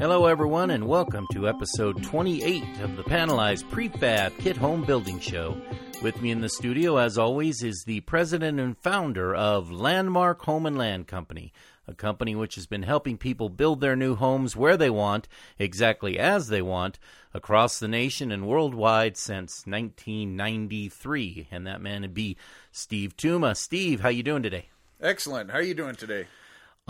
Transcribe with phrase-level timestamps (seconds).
[0.00, 5.60] Hello, everyone, and welcome to episode 28 of the Panelized Prefab Kit Home Building Show.
[6.00, 10.64] With me in the studio, as always, is the president and founder of Landmark Home
[10.64, 11.52] and Land Company,
[11.86, 15.28] a company which has been helping people build their new homes where they want,
[15.58, 16.98] exactly as they want,
[17.34, 21.48] across the nation and worldwide since 1993.
[21.50, 22.38] And that man would be
[22.72, 23.54] Steve Tuma.
[23.54, 24.70] Steve, how you doing today?
[24.98, 25.50] Excellent.
[25.50, 26.26] How are you doing today?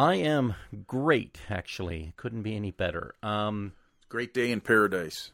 [0.00, 0.54] I am
[0.86, 2.14] great, actually.
[2.16, 3.14] Couldn't be any better.
[3.22, 3.74] Um,
[4.08, 5.30] Great day in paradise.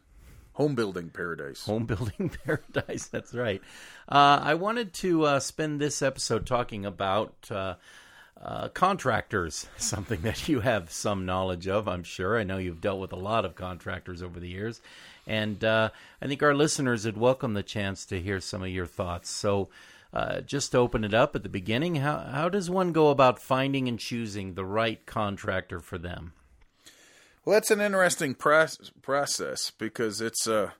[0.54, 1.64] Home building paradise.
[1.64, 3.06] home building paradise.
[3.06, 3.62] That's right.
[4.08, 7.74] Uh, I wanted to uh, spend this episode talking about uh,
[8.42, 12.36] uh, contractors, something that you have some knowledge of, I'm sure.
[12.36, 14.80] I know you've dealt with a lot of contractors over the years.
[15.28, 15.90] And uh,
[16.20, 19.30] I think our listeners would welcome the chance to hear some of your thoughts.
[19.30, 19.68] So,
[20.16, 23.38] uh, just to open it up at the beginning, how, how does one go about
[23.38, 26.32] finding and choosing the right contractor for them?
[27.44, 30.70] Well, that's an interesting proce- process because it's uh,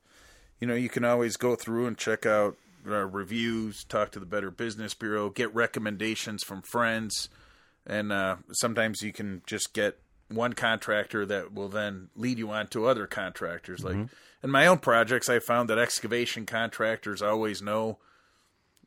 [0.59, 2.57] you know, you can always go through and check out
[2.89, 7.29] uh, reviews, talk to the Better Business Bureau, get recommendations from friends,
[7.87, 12.69] and uh, sometimes you can just get one contractor that will then lead you on
[12.69, 13.85] to other contractors.
[13.85, 14.09] Like
[14.43, 17.99] in my own projects, I found that excavation contractors always know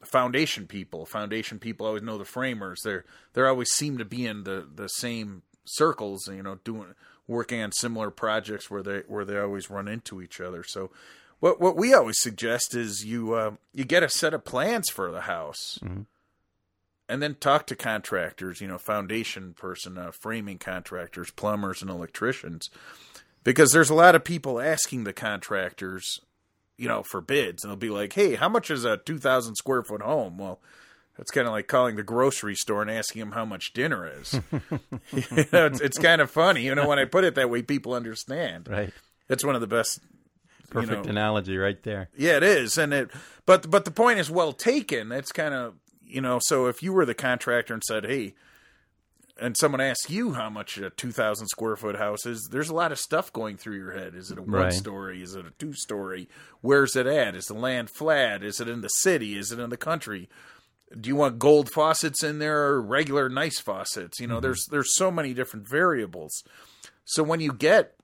[0.03, 1.05] foundation people.
[1.05, 2.81] Foundation people always know the framers.
[2.83, 6.95] They're they always seem to be in the, the same circles, you know, doing
[7.28, 10.64] working on similar projects where they where they always run into each other.
[10.64, 10.92] So
[11.39, 15.11] what what we always suggest is you uh, you get a set of plans for
[15.11, 15.80] the house.
[17.11, 22.70] And then talk to contractors, you know, foundation person, uh, framing contractors, plumbers, and electricians,
[23.44, 26.20] because there's a lot of people asking the contractors
[26.80, 29.56] you know, for bids, and they'll be like, "Hey, how much is a two thousand
[29.56, 30.60] square foot home?" Well,
[31.18, 34.34] that's kind of like calling the grocery store and asking them how much dinner is.
[35.12, 37.62] you know, it's, it's kind of funny, you know, when I put it that way,
[37.62, 38.70] people understand.
[38.70, 38.94] Right.
[39.28, 40.00] It's one of the best.
[40.02, 42.10] you Perfect know- analogy right there.
[42.18, 43.10] Yeah, it is, and it.
[43.45, 45.12] But but the point is well taken.
[45.12, 45.76] It's kind of
[46.06, 46.39] you know.
[46.42, 48.34] So if you were the contractor and said, "Hey,"
[49.42, 52.76] and someone asks you how much a two thousand square foot house is, there's a
[52.76, 54.16] lot of stuff going through your head.
[54.16, 54.73] Is it a one Right.
[54.73, 55.22] story?
[55.22, 56.27] Is it a two story?
[56.61, 57.36] Where's it at?
[57.36, 58.44] Is the land flat?
[58.44, 59.38] Is it in the city?
[59.38, 60.30] Is it in the country?
[61.00, 64.20] Do you want gold faucets in there or regular nice faucets?
[64.20, 64.44] You know, mm-hmm.
[64.44, 66.44] there's there's so many different variables.
[67.06, 67.95] So when you get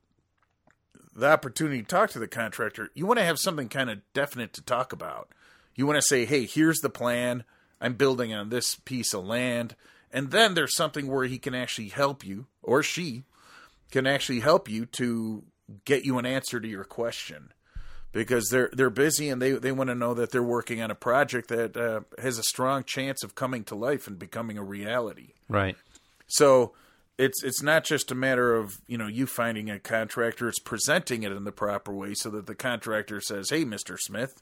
[1.16, 4.54] the opportunity to talk to the contractor, you want to have something kind of definite
[4.54, 5.30] to talk about.
[5.76, 7.44] You want to say, "Hey, here's the plan.
[7.82, 9.76] I'm building on this piece of land."
[10.12, 13.24] And then there's something where he can actually help you or she
[13.92, 15.44] can actually help you to
[15.86, 17.52] get you an answer to your question
[18.12, 20.96] because they're they're busy and they they want to know that they're working on a
[20.96, 25.34] project that uh, has a strong chance of coming to life and becoming a reality.
[25.50, 25.76] Right.
[26.28, 26.74] So
[27.18, 31.24] it's it's not just a matter of you know you finding a contractor; it's presenting
[31.24, 34.42] it in the proper way so that the contractor says, "Hey, Mister Smith,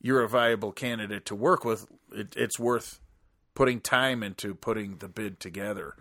[0.00, 1.86] you're a viable candidate to work with.
[2.12, 3.00] It, it's worth
[3.54, 5.94] putting time into putting the bid together."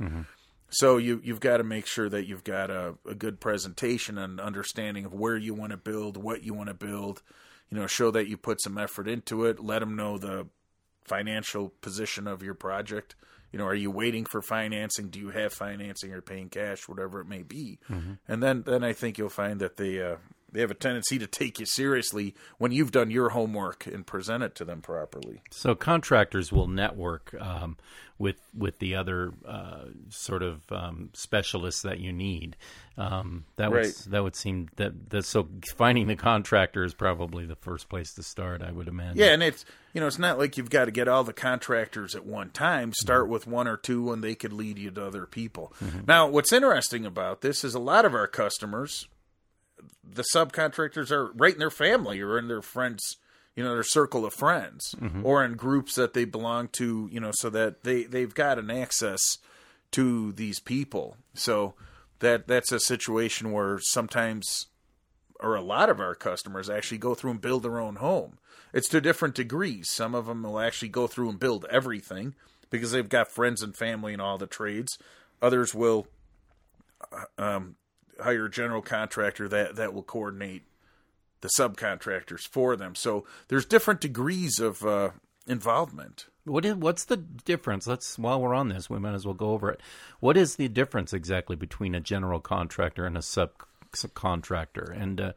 [0.69, 4.39] So you you've got to make sure that you've got a, a good presentation and
[4.39, 7.21] understanding of where you want to build, what you want to build.
[7.69, 9.59] You know, show that you put some effort into it.
[9.59, 10.47] Let them know the
[11.05, 13.15] financial position of your project.
[13.51, 15.09] You know, are you waiting for financing?
[15.09, 17.79] Do you have financing or paying cash, whatever it may be?
[18.27, 20.15] And then, then I think you'll find that they uh,
[20.51, 24.43] they have a tendency to take you seriously when you've done your homework and present
[24.43, 25.41] it to them properly.
[25.51, 27.77] So contractors will network um,
[28.21, 32.55] with with the other uh, sort of um, specialists that you need.
[32.97, 37.55] Um, that would that would seem that, that so finding the contractor is probably the
[37.55, 38.61] first place to start.
[38.61, 39.17] I would imagine.
[39.17, 42.15] Yeah, and it's you know it's not like you've got to get all the contractors
[42.15, 42.93] at one time.
[42.93, 45.73] Start with one or two, and they could lead you to other people.
[46.07, 49.07] Now, what's interesting about this is a lot of our customers,
[50.03, 53.17] the subcontractors are right in their family or in their friends,
[53.55, 57.31] you know, their circle of friends, or in groups that they belong to, you know,
[57.33, 59.19] so that they they've got an access
[59.91, 61.17] to these people.
[61.33, 61.73] So
[62.19, 64.67] that that's a situation where sometimes
[65.39, 68.37] or a lot of our customers actually go through and build their own home.
[68.73, 69.89] It's to different degrees.
[69.89, 72.35] Some of them will actually go through and build everything
[72.69, 74.97] because they've got friends and family in all the trades.
[75.41, 76.07] Others will
[77.11, 77.75] uh, um,
[78.21, 80.63] hire a general contractor that that will coordinate
[81.41, 82.95] the subcontractors for them.
[82.95, 85.11] So there's different degrees of uh,
[85.47, 86.27] involvement.
[86.45, 87.87] What is what's the difference?
[87.87, 89.81] Let's while we're on this, we might as well go over it.
[90.19, 93.51] What is the difference exactly between a general contractor and a sub
[93.93, 95.33] subcontractor, and uh,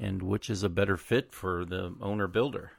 [0.00, 2.72] and which is a better fit for the owner builder?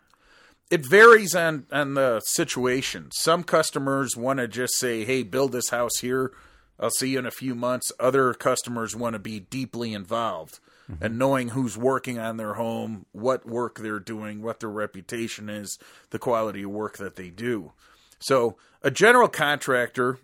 [0.69, 3.09] it varies on on the situation.
[3.11, 6.31] Some customers want to just say, "Hey, build this house here."
[6.79, 7.91] I'll see you in a few months.
[7.99, 10.59] Other customers want to be deeply involved
[10.89, 11.03] mm-hmm.
[11.03, 15.77] and knowing who's working on their home, what work they're doing, what their reputation is,
[16.11, 17.73] the quality of work that they do.
[18.19, 20.19] So a general contractor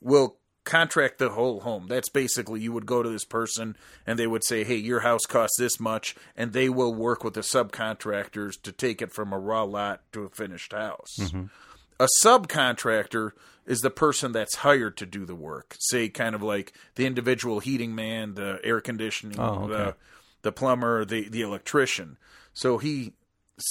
[0.00, 1.86] will contract the whole home.
[1.88, 3.76] That's basically you would go to this person
[4.06, 7.34] and they would say, "Hey, your house costs this much," and they will work with
[7.34, 11.16] the subcontractors to take it from a raw lot to a finished house.
[11.18, 11.44] Mm-hmm.
[12.00, 13.32] A subcontractor
[13.66, 15.76] is the person that's hired to do the work.
[15.80, 19.72] Say kind of like the individual heating man, the air conditioning, Oh, okay.
[19.72, 19.94] the
[20.42, 22.16] the plumber, the the electrician.
[22.54, 23.12] So he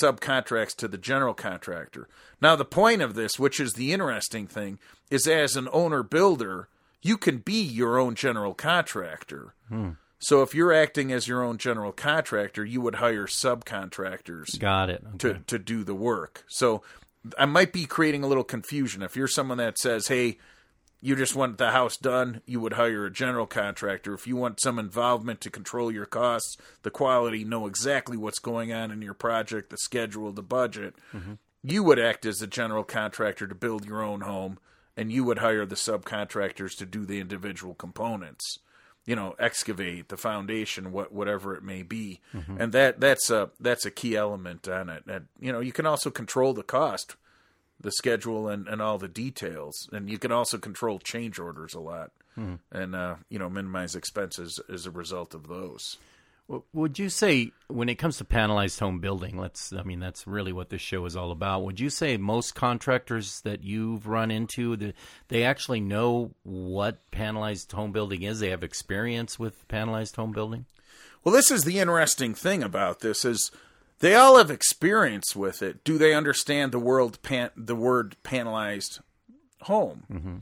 [0.01, 2.07] subcontracts to the general contractor.
[2.41, 4.79] Now the point of this, which is the interesting thing,
[5.09, 6.67] is as an owner builder,
[7.01, 9.53] you can be your own general contractor.
[9.69, 9.91] Hmm.
[10.19, 15.03] So if you're acting as your own general contractor, you would hire subcontractors Got it.
[15.19, 16.43] to, to do the work.
[16.47, 16.81] So
[17.37, 19.01] I might be creating a little confusion.
[19.01, 20.37] If you're someone that says, hey,
[21.01, 24.13] you just want the house done, you would hire a general contractor.
[24.13, 28.73] If you want some involvement to control your costs, the quality, know exactly what's going
[28.73, 31.33] on in your project, the schedule, the budget, mm-hmm.
[31.63, 34.57] you would act as a general contractor to build your own home,
[34.95, 38.59] and you would hire the subcontractors to do the individual components
[39.07, 42.19] you know excavate the foundation what whatever it may be.
[42.59, 45.03] And that that's a that's a key element on it.
[45.07, 47.15] And you know you can also control the cost
[47.79, 49.87] the schedule and, and all the details.
[49.91, 52.11] And you can also control change orders a lot
[52.71, 55.97] and uh, you know minimize expenses as a result of those
[56.71, 60.53] Would you say, when it comes to panelized home building, let's, I mean, that's really
[60.53, 61.63] what this show is all about.
[61.63, 64.93] Would you say most contractors that you've run into, the,
[65.27, 68.39] they actually know what panelized home building is?
[68.39, 70.65] They have experience with panelized home building?
[71.23, 73.51] Well, this is the interesting thing about this is
[73.99, 75.83] they all have experience with it.
[75.83, 79.01] Do they understand the world pan, the word panelized
[79.63, 80.03] home?
[80.09, 80.37] Mm-hmm.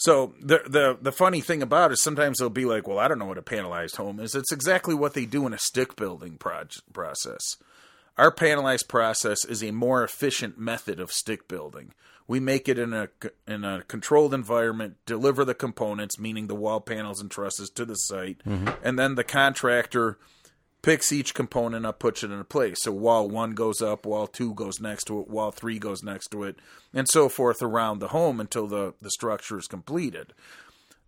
[0.00, 3.08] So the the the funny thing about it is sometimes they'll be like, "Well, I
[3.08, 5.96] don't know what a panelized home is." It's exactly what they do in a stick
[5.96, 7.56] building proj- process.
[8.16, 11.94] Our panelized process is a more efficient method of stick building.
[12.28, 13.08] We make it in a
[13.48, 17.96] in a controlled environment, deliver the components, meaning the wall panels and trusses, to the
[17.96, 18.68] site, mm-hmm.
[18.84, 20.16] and then the contractor
[20.82, 22.78] picks each component up, puts it in a place.
[22.82, 26.28] So wall one goes up, wall two goes next to it, wall three goes next
[26.28, 26.56] to it,
[26.94, 30.32] and so forth around the home until the, the structure is completed.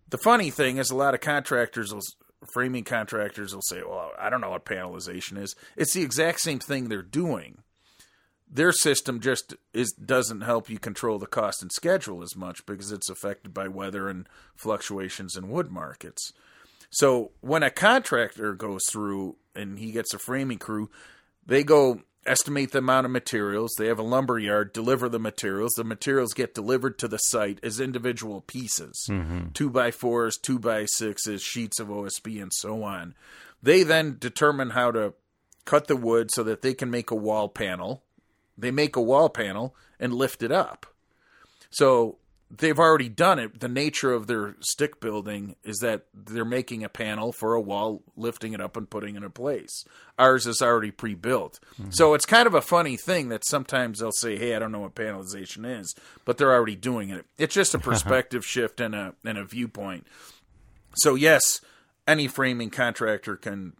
[0.09, 2.01] The funny thing is, a lot of contractors, will,
[2.53, 6.59] framing contractors, will say, "Well, I don't know what panelization is." It's the exact same
[6.59, 7.59] thing they're doing.
[8.53, 12.91] Their system just is doesn't help you control the cost and schedule as much because
[12.91, 16.33] it's affected by weather and fluctuations in wood markets.
[16.91, 20.89] So when a contractor goes through and he gets a framing crew,
[21.45, 23.73] they go estimate the amount of materials.
[23.77, 25.73] They have a lumber yard, deliver the materials.
[25.73, 29.49] The materials get delivered to the site as individual pieces mm-hmm.
[29.53, 33.15] two by fours, two by sixes, sheets of OSB, and so on.
[33.63, 35.13] They then determine how to
[35.65, 38.03] cut the wood so that they can make a wall panel.
[38.57, 40.85] They make a wall panel and lift it up.
[41.69, 42.17] So
[42.57, 43.59] they've already done it.
[43.59, 48.03] The nature of their stick building is that they're making a panel for a wall,
[48.15, 49.85] lifting it up and putting it in place.
[50.19, 51.59] Ours is already pre-built.
[51.73, 51.91] Mm-hmm.
[51.91, 54.81] So it's kind of a funny thing that sometimes they'll say, "Hey, I don't know
[54.81, 55.95] what panelization is,"
[56.25, 57.25] but they're already doing it.
[57.37, 60.05] It's just a perspective shift and a and a viewpoint.
[60.95, 61.61] So yes,
[62.07, 63.73] any framing contractor can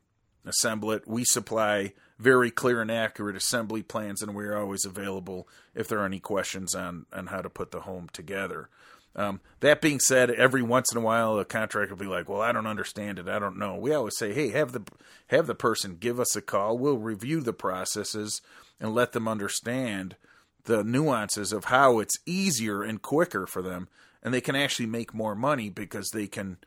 [0.45, 1.07] assemble it.
[1.07, 6.05] We supply very clear and accurate assembly plans, and we're always available if there are
[6.05, 8.69] any questions on on how to put the home together.
[9.15, 12.41] Um, that being said, every once in a while, a contractor will be like, "Well,
[12.41, 13.27] I don't understand it.
[13.27, 14.83] I don't know." We always say, "Hey, have the
[15.27, 16.77] have the person give us a call.
[16.77, 18.41] We'll review the processes
[18.79, 20.15] and let them understand
[20.63, 23.89] the nuances of how it's easier and quicker for them,
[24.23, 26.57] and they can actually make more money because they can."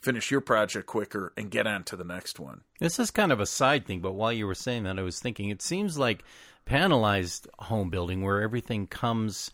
[0.00, 2.62] Finish your project quicker and get on to the next one.
[2.78, 5.18] This is kind of a side thing, but while you were saying that, I was
[5.20, 6.24] thinking it seems like
[6.66, 9.50] panelized home building, where everything comes,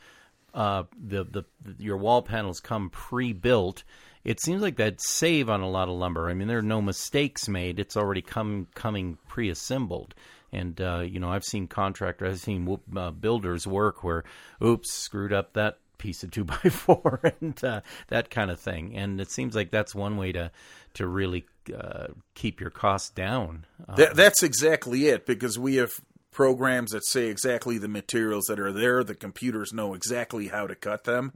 [0.54, 1.44] uh, the, the
[1.78, 3.84] your wall panels come pre-built.
[4.24, 6.28] It seems like that save on a lot of lumber.
[6.28, 10.14] I mean, there are no mistakes made; it's already come coming pre-assembled.
[10.52, 14.24] And uh, you know, I've seen contractors, I've seen uh, builders work where,
[14.62, 18.96] oops, screwed up that piece of two by four and uh, that kind of thing.
[18.96, 20.50] And it seems like that's one way to
[20.94, 23.64] to really uh, keep your costs down.
[23.88, 25.92] Uh, That, that's exactly it because we have
[26.32, 29.04] programs that say exactly the materials that are there.
[29.04, 31.32] The computers know exactly how to cut them.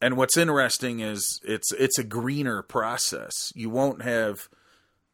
[0.00, 3.32] And what's interesting is it's it's a greener process.
[3.54, 4.48] You won't have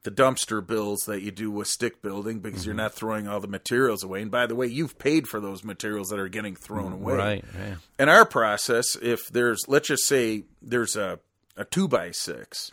[0.06, 2.68] the dumpster bills that you do with stick building because Mm-hmm.
[2.68, 4.22] you're not throwing all the materials away.
[4.22, 7.14] And by the way, you've paid for those materials that are getting thrown away.
[7.14, 7.44] Mm, Right.
[7.58, 7.74] Yeah.
[7.98, 11.18] In our process, if there's, let's just say there's a,
[11.56, 12.70] a two by 6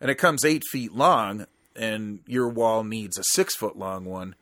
[0.00, 4.34] and it comes eight feet long and your wall needs a six foot long one,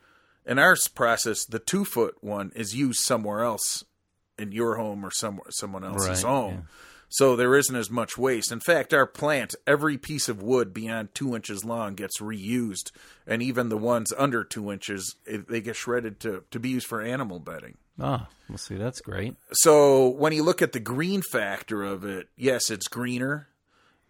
[0.45, 3.83] in our process, the two foot one is used somewhere else
[4.39, 6.53] in your home or some, someone else's Right, home.
[6.53, 6.61] yeah.
[7.09, 8.51] So there isn't as much waste.
[8.51, 12.91] In fact, our plant, every piece of wood beyond two inches long gets reused,
[13.25, 17.01] and even the ones under two inches, they get shredded to, to be used for
[17.01, 17.77] animal bedding.
[17.99, 19.35] Ah, well, see, that's great.
[19.53, 23.47] So when you look at the green factor of it, yes, it's greener.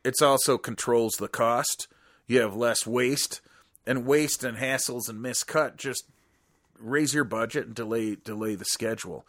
[0.03, 1.87] It's also controls the cost.
[2.25, 3.41] You have less waste,
[3.85, 6.03] and waste and hassles and miscut just
[6.79, 9.25] raise your budget and delay delay the schedule.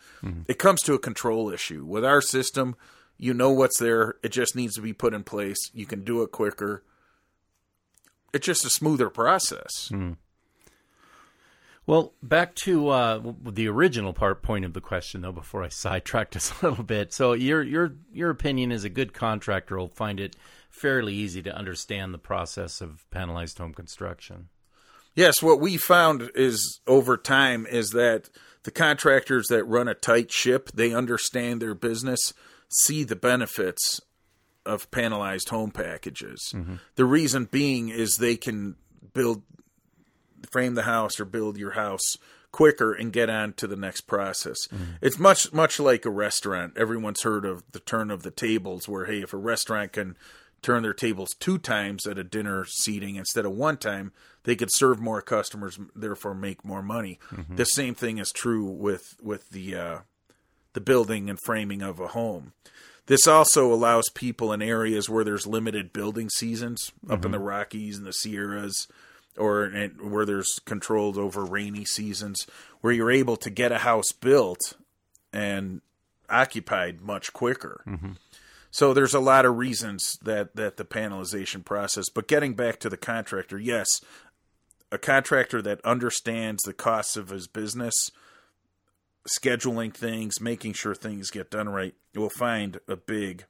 [0.48, 2.76] It comes to a control issue with our system.
[3.18, 4.14] You know what's there.
[4.22, 5.58] It just needs to be put in place.
[5.74, 6.84] You can do it quicker.
[8.32, 9.90] It's just a smoother process.
[11.88, 15.32] Well, back to uh, the original part point of the question, though.
[15.32, 19.14] Before I sidetracked us a little bit, so your your your opinion is a good
[19.14, 20.36] contractor will find it
[20.68, 24.50] fairly easy to understand the process of panelized home construction.
[25.14, 28.28] Yes, what we found is over time is that
[28.64, 32.34] the contractors that run a tight ship, they understand their business,
[32.68, 34.00] see the benefits
[34.66, 36.54] of panelized home packages.
[36.96, 38.76] The reason being is they can
[39.14, 39.42] build
[40.50, 42.16] frame the house or build your house
[42.52, 44.56] quicker and get on to the next process.
[45.00, 46.76] It's much much like a restaurant.
[46.76, 50.16] Everyone's heard of the turn of the tables where hey, if a restaurant can
[50.60, 54.70] turn their tables two times at a dinner seating instead of one time, they could
[54.72, 57.18] serve more customers, therefore make more money.
[57.48, 59.98] The same thing is true with with the uh,
[60.72, 62.52] the building and framing of a home.
[63.06, 67.32] This also allows people in areas where there's limited building seasons, up in mm-hmm.
[67.32, 68.86] the Rockies and the Sierras,
[69.38, 69.68] or
[70.00, 72.46] where there's controlled over rainy seasons,
[72.80, 74.74] where you're able to get a house built
[75.32, 75.80] and
[76.28, 77.82] occupied much quicker.
[77.86, 78.12] Mm-hmm.
[78.70, 82.10] So there's a lot of reasons that that the panelization process.
[82.10, 83.88] But getting back to the contractor, yes,
[84.92, 87.94] a contractor that understands the costs of his business,
[89.28, 93.44] scheduling things, making sure things get done right, you will find a big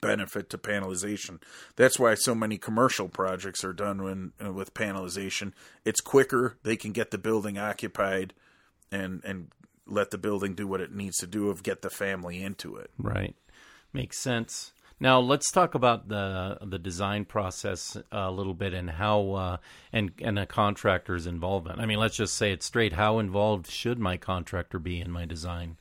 [0.00, 1.40] benefit to panelization.
[1.76, 5.52] That's why so many commercial projects are done when, uh, with panelization.
[5.84, 8.34] It's quicker; they can get the building occupied,
[8.90, 9.48] and and
[9.86, 12.90] let the building do what it needs to do of get the family into it.
[12.98, 13.34] Right.
[13.92, 14.72] Makes sense.
[15.02, 19.56] Now let's talk about the the design process a little bit and how uh,
[19.92, 21.80] and and a contractor's involvement.
[21.80, 22.92] I mean, let's just say it straight.
[22.92, 25.76] How involved should my contractor be in my design?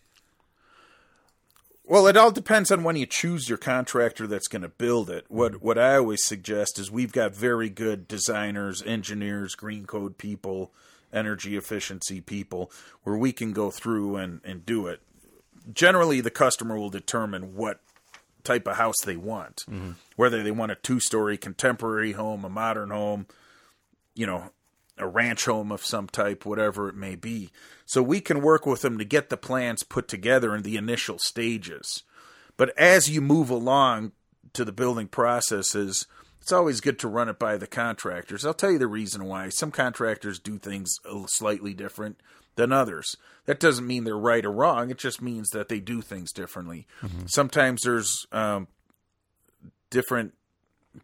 [1.83, 5.25] Well, it all depends on when you choose your contractor that's going to build it.
[5.27, 10.71] What what I always suggest is we've got very good designers, engineers, green code people,
[11.13, 12.71] energy efficiency people
[13.03, 14.99] where we can go through and, and do it.
[15.71, 17.81] Generally, the customer will determine what
[18.43, 19.91] type of house they want, mm-hmm.
[20.15, 23.27] whether they want a two story contemporary home, a modern home,
[24.15, 24.51] you know,
[24.97, 27.49] a ranch home of some type, whatever it may be.
[27.85, 31.17] So we can work with them to get the plans put together in the initial
[31.19, 32.03] stages.
[32.57, 34.11] But as you move along
[34.53, 36.05] to the building processes,
[36.41, 38.45] it's always good to run it by the contractors.
[38.45, 39.49] I'll tell you the reason why.
[39.49, 42.19] Some contractors do things a little slightly different
[42.61, 43.17] than others.
[43.45, 44.91] That doesn't mean they're right or wrong.
[44.91, 46.85] It just means that they do things differently.
[47.25, 48.67] Sometimes there's um,
[49.89, 50.33] different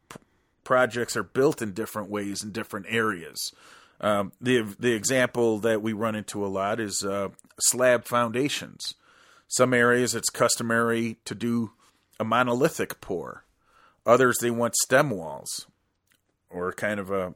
[0.10, 0.20] p-
[0.64, 3.52] projects are built in different ways in different areas.
[4.00, 8.94] Um, the the example that we run into a lot is uh, slab foundations.
[9.48, 11.72] Some areas it's customary to do
[12.20, 13.44] a monolithic pour.
[14.06, 15.66] Others they want stem walls,
[16.52, 17.34] or kind of a,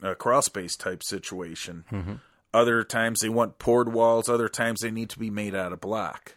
[0.00, 1.84] a crawl space type situation.
[2.54, 4.28] Other times they want poured walls.
[4.28, 6.36] Other times they need to be made out of block.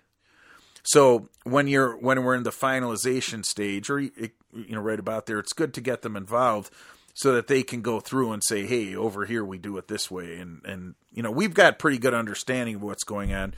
[0.83, 5.37] So when you're when we're in the finalization stage, or you know right about there,
[5.37, 6.71] it's good to get them involved
[7.13, 10.09] so that they can go through and say, "Hey, over here we do it this
[10.09, 13.53] way," and and you know we've got pretty good understanding of what's going on,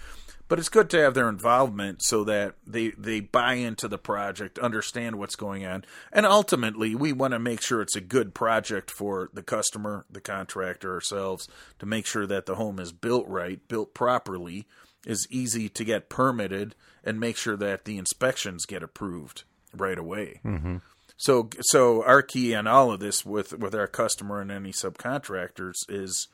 [0.50, 4.60] but it's good to have their involvement so that they they buy into the project,
[4.60, 8.92] understand what's going on, and ultimately we want to make sure it's a good project
[8.92, 13.66] for the customer, the contractor, ourselves to make sure that the home is built right,
[13.70, 14.68] built properly,
[15.06, 20.42] is easy to get permitted, and make sure that the inspections get approved right away.
[20.44, 20.78] Mm-hmm.
[21.16, 25.76] So, so our key on all of this with with our customer and any subcontractors
[25.88, 26.28] is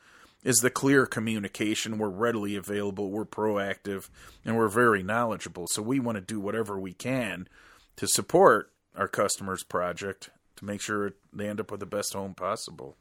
[0.46, 1.98] is the clear communication.
[1.98, 4.10] We're readily available, we're proactive,
[4.46, 5.68] and we're very knowledgeable.
[5.68, 7.50] So we want to do whatever we can
[7.98, 12.36] to support our customers' project to make sure they end up with the best home
[12.36, 12.96] possible.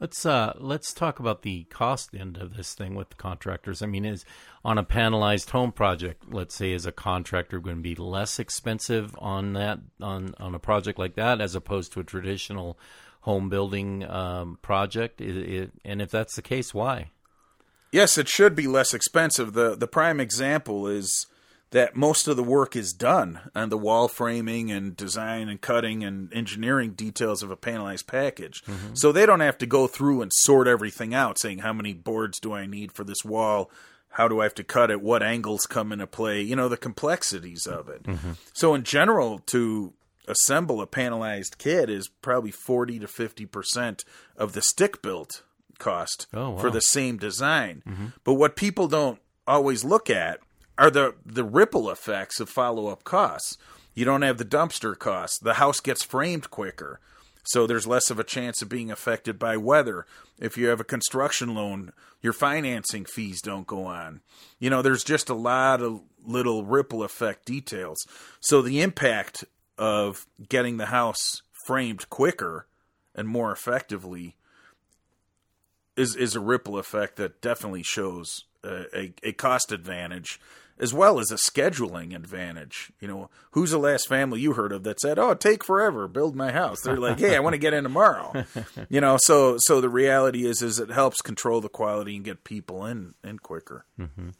[0.00, 3.80] Let's uh, let's talk about the cost end of this thing with the contractors.
[3.80, 4.24] I mean, is
[4.64, 9.14] on a panelized home project, let's say, is a contractor going to be less expensive
[9.18, 12.76] on that on on a project like that as opposed to a traditional
[13.24, 15.20] home building um, project?
[15.20, 17.10] It, it, and if that's the case, why?
[17.90, 19.54] Yes, it should be less expensive.
[19.54, 21.26] the The prime example is
[21.70, 26.04] that most of the work is done on the wall framing and design and cutting
[26.04, 28.62] and engineering details of a panelized package.
[28.64, 28.94] Mm-hmm.
[28.94, 32.38] So they don't have to go through and sort everything out, saying how many boards
[32.38, 33.70] do I need for this wall,
[34.10, 36.76] how do I have to cut it, what angles come into play, you know, the
[36.76, 38.02] complexities of it.
[38.02, 38.32] Mm-hmm.
[38.52, 39.94] So in general, to
[40.26, 44.04] assemble a panelized kit is probably 40 to 50%
[44.36, 45.42] of the stick built
[45.78, 46.58] cost oh, wow.
[46.58, 47.82] for the same design.
[47.86, 48.06] Mm-hmm.
[48.22, 50.40] But what people don't always look at
[50.78, 53.56] are the the ripple effects of follow up costs.
[53.94, 55.38] You don't have the dumpster costs.
[55.38, 57.00] The house gets framed quicker.
[57.44, 60.06] So there's less of a chance of being affected by weather.
[60.40, 64.22] If you have a construction loan, your financing fees don't go on.
[64.58, 67.98] You know, there's just a lot of little ripple effect details.
[68.40, 69.44] So the impact
[69.78, 72.66] of getting the house framed quicker
[73.14, 74.36] and more effectively
[75.96, 80.40] is is a ripple effect that definitely shows a, a, a cost advantage
[80.78, 82.90] as well as a scheduling advantage.
[83.00, 86.34] You know, who's the last family you heard of that said, "Oh, take forever, build
[86.34, 86.80] my house"?
[86.82, 88.44] They're like, "Hey, I want to get in tomorrow."
[88.88, 92.44] you know, so so the reality is is it helps control the quality and get
[92.44, 93.86] people in in quicker.
[93.98, 94.30] Mm-hmm.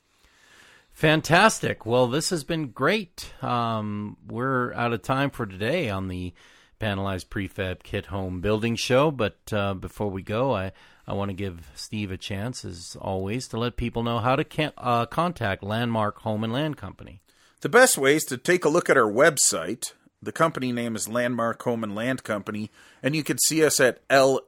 [0.94, 1.84] Fantastic.
[1.84, 3.32] Well, this has been great.
[3.42, 6.32] Um, we're out of time for today on the
[6.80, 10.70] Panelized Prefab Kit Home Building Show, but uh, before we go, I
[11.06, 14.72] I want to give Steve a chance, as always, to let people know how to
[14.78, 17.20] uh, contact Landmark Home and Land Company.
[17.60, 19.92] The best way is to take a look at our website.
[20.22, 22.70] The company name is Landmark Home and Land Company,
[23.02, 24.38] and you can see us at lhlc.com.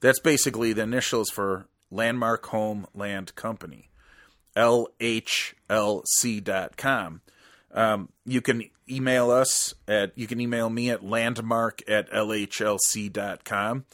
[0.00, 3.90] That's basically the initials for Landmark Home Land Company.
[4.56, 5.60] lhlc.com.
[7.72, 13.84] Um, you can email us at you can email me at landmark at lhlc.com.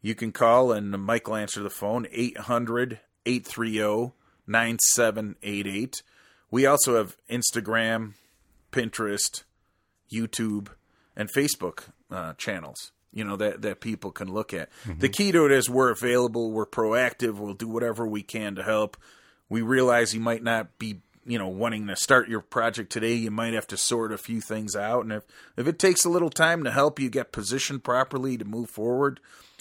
[0.00, 4.12] You can call and Mike will answer the phone 800 830
[4.46, 6.02] 9788.
[6.50, 8.12] We also have Instagram,
[8.70, 9.42] Pinterest,
[10.12, 10.68] YouTube,
[11.16, 12.92] and Facebook uh, channels.
[13.16, 14.68] You know that that people can look at.
[14.84, 14.98] Mm-hmm.
[14.98, 18.62] The key to it is we're available, we're proactive, we'll do whatever we can to
[18.62, 18.98] help.
[19.48, 23.30] We realize you might not be you know wanting to start your project today you
[23.30, 25.24] might have to sort a few things out and if
[25.56, 29.18] if it takes a little time to help you get positioned properly to move forward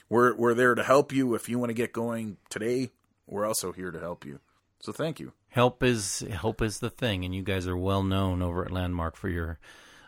[0.08, 2.92] we're we're there to help you if you want to get going today
[3.26, 4.40] we're also here to help you
[4.80, 8.44] so thank you help is help is the thing and you guys are well known
[8.44, 9.58] over at landmark for your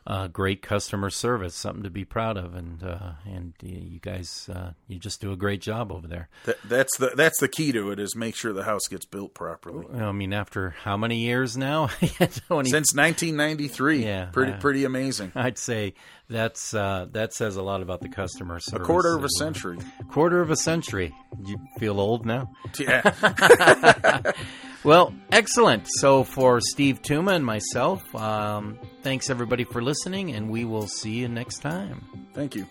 [0.07, 4.71] uh, great customer service, something to be proud of, and uh, and you guys uh,
[4.87, 6.29] you just do a great job over there.
[6.45, 9.33] That, that's the that's the key to it is make sure the house gets built
[9.33, 9.85] properly.
[9.99, 11.87] I mean, after how many years now?
[12.07, 14.05] 20, Since 1993.
[14.05, 15.33] Yeah, pretty pretty amazing.
[15.35, 15.93] I'd say
[16.29, 18.85] that's uh, that says a lot about the customer service.
[18.85, 19.77] A quarter of a century.
[20.09, 21.13] Quarter of a century.
[21.45, 22.53] You feel old now?
[22.79, 24.31] Yeah.
[24.85, 25.87] well, excellent.
[25.99, 28.15] So for Steve Tuma and myself.
[28.15, 32.05] Um, thanks everybody for listening, and we will see you next time.
[32.33, 32.67] Thank you.